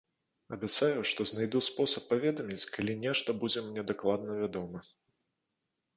[0.55, 4.79] Абяцаю, што знайду спосаб паведаміць, калі нешта будзе мне дакладна вядома.